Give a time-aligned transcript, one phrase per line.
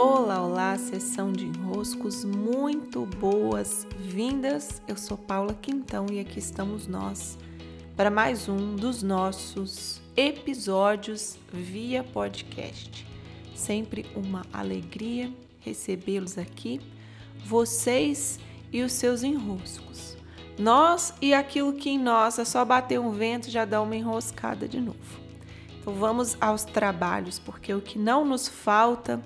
[0.00, 4.80] Olá, olá, sessão de enroscos, muito boas-vindas.
[4.86, 7.36] Eu sou Paula Quintão e aqui estamos nós
[7.96, 13.04] para mais um dos nossos episódios via podcast.
[13.56, 16.80] Sempre uma alegria recebê-los aqui,
[17.44, 18.38] vocês
[18.72, 20.16] e os seus enroscos.
[20.56, 24.68] Nós e aquilo que em nós é só bater um vento já dá uma enroscada
[24.68, 25.18] de novo.
[25.80, 29.20] Então vamos aos trabalhos, porque o que não nos falta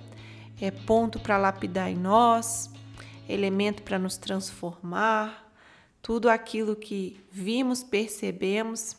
[0.64, 2.70] é ponto para lapidar em nós,
[3.28, 5.52] elemento para nos transformar,
[6.00, 8.96] tudo aquilo que vimos, percebemos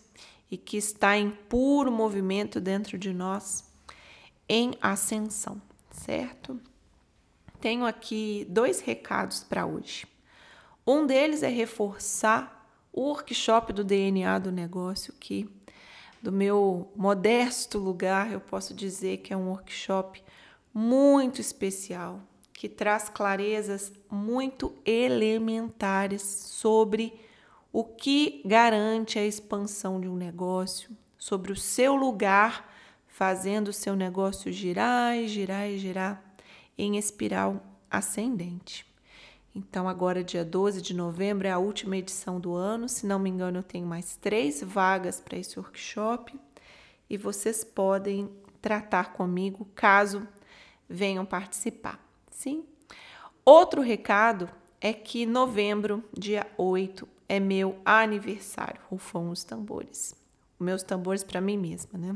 [0.52, 3.64] e que está em puro movimento dentro de nós
[4.48, 6.60] em ascensão, certo?
[7.62, 10.06] Tenho aqui dois recados para hoje.
[10.86, 15.50] Um deles é reforçar o workshop do DNA do negócio, que
[16.22, 20.22] do meu modesto lugar eu posso dizer que é um workshop
[20.74, 27.14] muito especial, que traz clarezas muito elementares sobre
[27.72, 32.72] o que garante a expansão de um negócio, sobre o seu lugar
[33.14, 36.24] fazendo o seu negócio girar e girar e girar
[36.76, 38.86] em espiral ascendente.
[39.56, 42.90] Então, agora, dia 12 de novembro, é a última edição do ano.
[42.90, 46.40] Se não me engano, eu tenho mais três vagas para esse workshop
[47.08, 50.28] e vocês podem tratar comigo caso
[50.94, 52.00] venham participar.
[52.30, 52.64] Sim?
[53.44, 54.48] Outro recado
[54.80, 58.80] é que novembro, dia 8, é meu aniversário.
[58.90, 60.14] Rufam os tambores.
[60.60, 62.16] Meus tambores para mim mesma, né?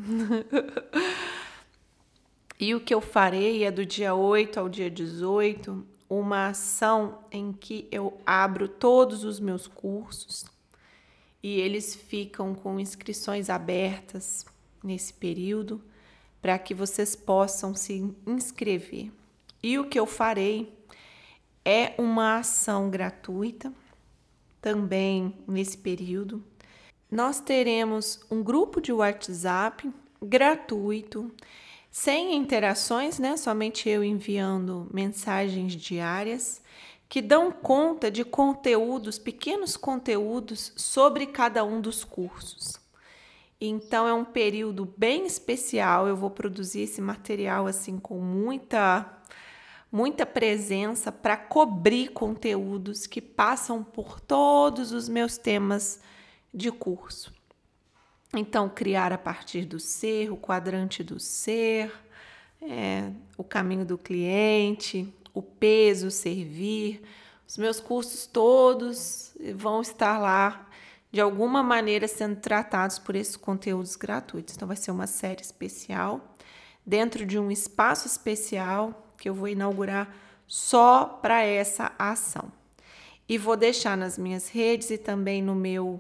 [2.60, 7.52] e o que eu farei é do dia 8 ao dia 18, uma ação em
[7.52, 10.46] que eu abro todos os meus cursos
[11.42, 14.46] e eles ficam com inscrições abertas
[14.84, 15.82] nesse período
[16.42, 19.12] para que vocês possam se inscrever.
[19.62, 20.74] E o que eu farei
[21.66, 23.74] é uma ação gratuita
[24.62, 26.44] também nesse período.
[27.10, 29.92] Nós teremos um grupo de WhatsApp
[30.22, 31.32] gratuito,
[31.90, 33.38] sem interações, né?
[33.38, 36.62] Somente eu enviando mensagens diárias
[37.10, 42.87] que dão conta de conteúdos, pequenos conteúdos sobre cada um dos cursos.
[43.60, 46.08] Então é um período bem especial.
[46.08, 49.14] Eu vou produzir esse material assim com muita
[49.90, 56.02] muita presença para cobrir conteúdos que passam por todos os meus temas
[56.54, 57.34] de curso.
[58.34, 61.92] Então, criar a partir do ser, o quadrante do ser,
[62.62, 67.02] é, o caminho do cliente, o peso, servir.
[67.48, 70.68] Os meus cursos todos vão estar lá
[71.12, 74.56] de alguma maneira sendo tratados por esses conteúdos gratuitos.
[74.56, 76.36] Então, vai ser uma série especial,
[76.86, 80.14] dentro de um espaço especial que eu vou inaugurar
[80.46, 82.52] só para essa ação.
[83.28, 86.00] E vou deixar nas minhas redes e também no meu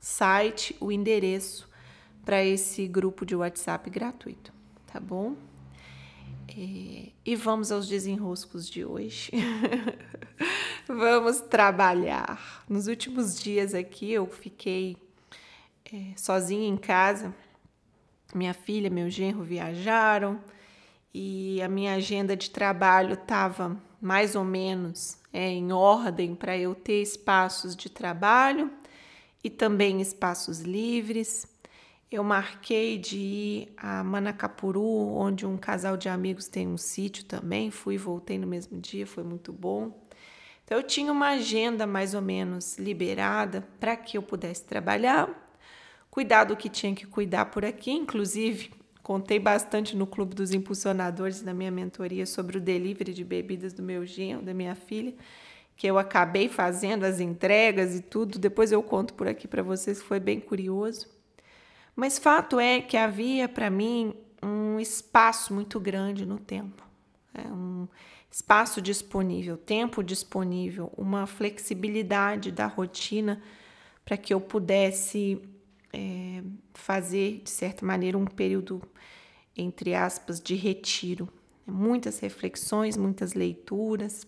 [0.00, 1.68] site o endereço
[2.24, 4.52] para esse grupo de WhatsApp gratuito,
[4.92, 5.36] tá bom?
[6.56, 9.30] E vamos aos desenroscos de hoje.
[10.88, 12.64] vamos trabalhar.
[12.68, 14.96] Nos últimos dias aqui eu fiquei
[15.92, 17.34] é, sozinha em casa.
[18.34, 20.40] Minha filha, meu genro viajaram
[21.12, 26.74] e a minha agenda de trabalho estava mais ou menos é, em ordem para eu
[26.74, 28.70] ter espaços de trabalho
[29.42, 31.46] e também espaços livres.
[32.10, 37.70] Eu marquei de ir a Manacapuru, onde um casal de amigos tem um sítio também.
[37.70, 40.05] Fui e voltei no mesmo dia, foi muito bom.
[40.66, 45.30] Então, eu tinha uma agenda mais ou menos liberada para que eu pudesse trabalhar,
[46.10, 47.92] cuidar do que tinha que cuidar por aqui.
[47.92, 53.72] Inclusive, contei bastante no Clube dos Impulsionadores, na minha mentoria, sobre o delivery de bebidas
[53.72, 55.14] do meu genro, da minha filha,
[55.76, 58.36] que eu acabei fazendo as entregas e tudo.
[58.36, 61.06] Depois eu conto por aqui para vocês, foi bem curioso.
[61.94, 66.82] Mas fato é que havia para mim um espaço muito grande no tempo,
[67.32, 67.86] é um
[68.30, 73.42] espaço disponível, tempo disponível, uma flexibilidade da rotina
[74.04, 75.42] para que eu pudesse
[75.92, 76.42] é,
[76.74, 78.82] fazer, de certa maneira, um período,
[79.56, 81.28] entre aspas, de retiro.
[81.66, 84.26] Muitas reflexões, muitas leituras.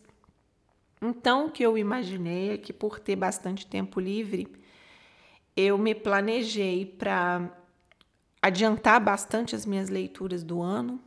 [1.00, 4.48] Então, o que eu imaginei é que, por ter bastante tempo livre,
[5.54, 7.48] eu me planejei para
[8.42, 11.00] adiantar bastante as minhas leituras do ano.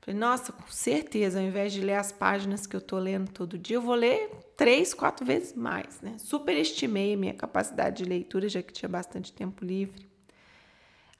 [0.00, 3.58] Falei, nossa, com certeza, ao invés de ler as páginas que eu estou lendo todo
[3.58, 6.00] dia, eu vou ler três, quatro vezes mais.
[6.00, 6.16] Né?
[6.18, 10.08] Superestimei a minha capacidade de leitura, já que tinha bastante tempo livre.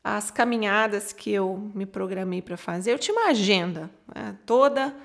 [0.02, 4.34] As caminhadas que eu me programei para fazer, eu tinha uma agenda né?
[4.46, 4.96] toda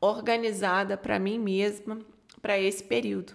[0.00, 1.98] organizada para mim mesma
[2.40, 3.34] para esse período.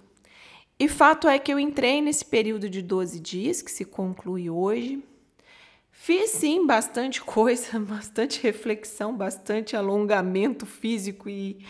[0.80, 5.04] E fato é que eu entrei nesse período de 12 dias, que se conclui hoje.
[6.00, 11.66] Fiz sim bastante coisa, bastante reflexão, bastante alongamento físico e,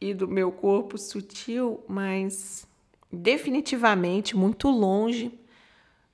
[0.00, 2.66] e do meu corpo sutil, mas
[3.10, 5.38] definitivamente muito longe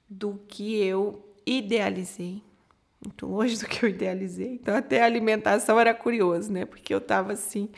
[0.09, 2.43] do que eu idealizei.
[3.03, 4.55] Muito longe do que eu idealizei.
[4.55, 6.67] Então, até a alimentação era curioso, né?
[6.67, 7.71] Porque eu tava assim.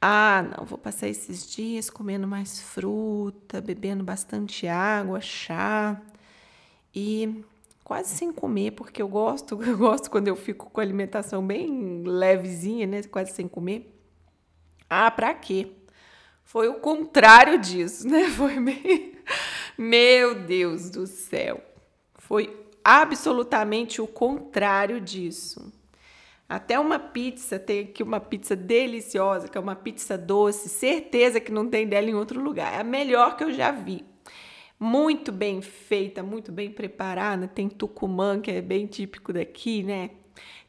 [0.00, 6.00] Ah, não, vou passar esses dias comendo mais fruta, bebendo bastante água, chá
[6.94, 7.44] e
[7.92, 12.02] quase sem comer, porque eu gosto, eu gosto quando eu fico com a alimentação bem
[12.02, 13.94] levezinha, né, quase sem comer.
[14.88, 15.72] Ah, para quê?
[16.42, 18.30] Foi o contrário disso, né?
[18.30, 18.54] Foi.
[19.76, 21.62] Meu Deus do céu.
[22.14, 25.70] Foi absolutamente o contrário disso.
[26.48, 31.52] Até uma pizza, tem aqui uma pizza deliciosa, que é uma pizza doce, certeza que
[31.52, 32.72] não tem dela em outro lugar.
[32.72, 34.11] É a melhor que eu já vi.
[34.82, 37.46] Muito bem feita, muito bem preparada.
[37.46, 40.10] Tem tucumã, que é bem típico daqui, né?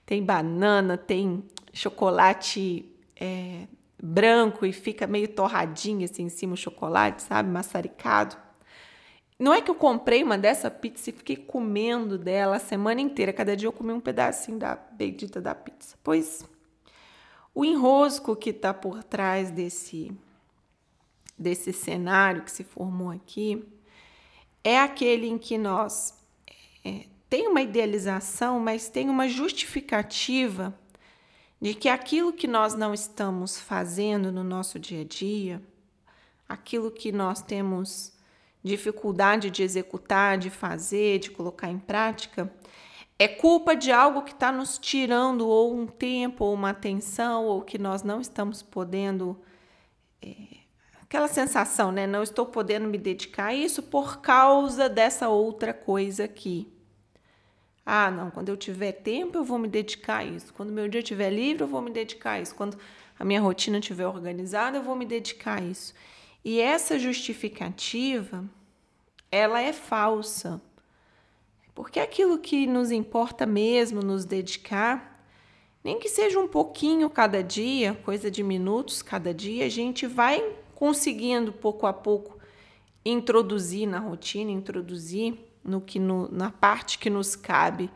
[0.05, 1.43] Tem banana, tem
[1.73, 2.85] chocolate
[3.19, 3.67] é,
[3.99, 7.49] branco e fica meio torradinho assim em cima o chocolate, sabe?
[7.49, 8.37] Maçaricado.
[9.39, 13.33] Não é que eu comprei uma dessa pizza e fiquei comendo dela a semana inteira.
[13.33, 15.97] Cada dia eu comi um pedacinho da bendita da pizza.
[16.03, 16.47] Pois
[17.55, 20.11] o enrosco que está por trás desse,
[21.35, 23.73] desse cenário que se formou aqui
[24.63, 26.13] é aquele em que nós
[26.85, 30.73] é, tem uma idealização, mas tem uma justificativa
[31.61, 35.61] de que aquilo que nós não estamos fazendo no nosso dia a dia,
[36.47, 38.13] aquilo que nós temos
[38.63, 42.51] dificuldade de executar, de fazer, de colocar em prática,
[43.19, 47.61] é culpa de algo que está nos tirando ou um tempo, ou uma atenção, ou
[47.61, 49.39] que nós não estamos podendo.
[50.21, 50.62] É,
[51.13, 52.07] aquela sensação, né?
[52.07, 56.67] Não estou podendo me dedicar a isso por causa dessa outra coisa aqui.
[57.85, 60.51] Ah, não, quando eu tiver tempo eu vou me dedicar a isso.
[60.55, 62.55] Quando meu dia estiver livre eu vou me dedicar a isso.
[62.55, 62.79] Quando
[63.19, 65.93] a minha rotina estiver organizada eu vou me dedicar a isso.
[66.43, 68.43] E essa justificativa,
[69.31, 70.59] ela é falsa.
[71.75, 75.23] Porque aquilo que nos importa mesmo nos dedicar,
[75.83, 80.62] nem que seja um pouquinho cada dia, coisa de minutos cada dia, a gente vai
[80.83, 82.37] conseguindo pouco a pouco
[83.05, 87.89] introduzir na rotina, introduzir no que no, na parte que nos cabe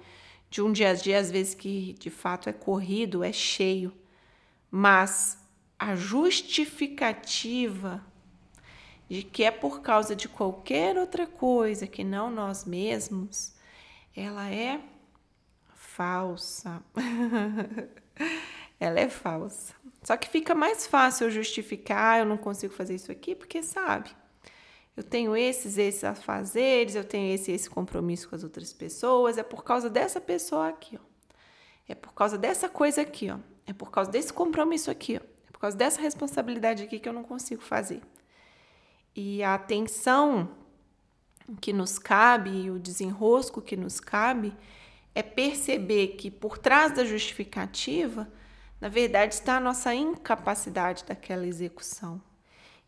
[0.49, 3.91] de um dia a dia, às vezes que de fato é corrido, é cheio,
[4.71, 5.37] mas
[5.77, 8.01] a justificativa
[9.09, 13.53] de que é por causa de qualquer outra coisa que não nós mesmos,
[14.15, 14.79] ela é
[15.75, 16.81] falsa.
[18.79, 19.76] ela é falsa.
[20.07, 24.09] Só que fica mais fácil eu justificar, eu não consigo fazer isso aqui, porque sabe,
[24.95, 29.43] eu tenho esses, esses afazeres, eu tenho esse, esse compromisso com as outras pessoas, é
[29.43, 31.05] por causa dessa pessoa aqui, ó.
[31.89, 33.37] É por causa dessa coisa aqui, ó.
[33.65, 35.25] É por causa desse compromisso aqui, ó.
[35.49, 38.01] É por causa dessa responsabilidade aqui que eu não consigo fazer.
[39.13, 40.49] E a atenção
[41.59, 44.55] que nos cabe e o desenrosco que nos cabe
[45.13, 48.25] é perceber que por trás da justificativa,
[48.79, 52.21] na verdade, está a nossa incapacidade daquela execução.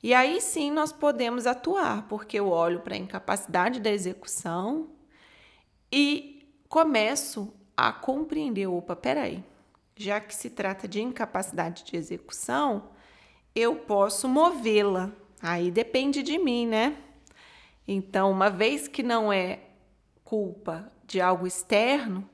[0.02, 4.90] E aí sim nós podemos atuar, porque eu olho para a incapacidade da execução
[5.92, 9.44] e começo a compreender: opa, peraí,
[9.96, 12.90] já que se trata de incapacidade de execução,
[13.54, 15.12] eu posso movê-la,
[15.42, 16.98] Aí depende de mim, né?
[17.88, 19.60] Então, uma vez que não é
[20.24, 22.30] culpa de algo externo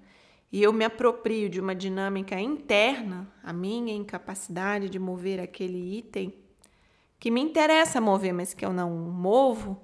[0.56, 6.34] e eu me aproprio de uma dinâmica interna, a minha incapacidade de mover aquele item
[7.20, 9.84] que me interessa mover, mas que eu não movo,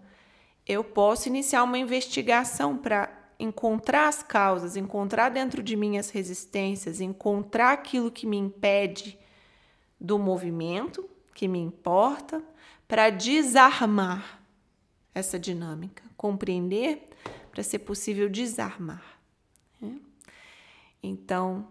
[0.66, 7.02] eu posso iniciar uma investigação para encontrar as causas, encontrar dentro de mim as resistências,
[7.02, 9.20] encontrar aquilo que me impede
[10.00, 12.42] do movimento, que me importa,
[12.88, 14.42] para desarmar
[15.14, 17.10] essa dinâmica, compreender
[17.52, 19.21] para ser possível desarmar.
[21.04, 21.68] Então,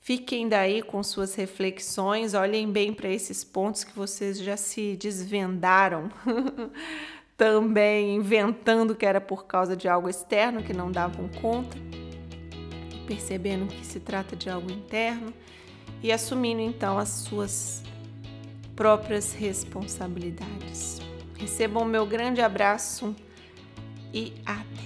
[0.00, 6.10] fiquem daí com suas reflexões, olhem bem para esses pontos que vocês já se desvendaram.
[7.36, 11.76] Também inventando que era por causa de algo externo que não davam conta,
[13.06, 15.32] percebendo que se trata de algo interno
[16.02, 17.82] e assumindo então as suas
[18.76, 21.00] próprias responsabilidades.
[21.38, 23.14] Recebam meu grande abraço
[24.12, 24.79] e até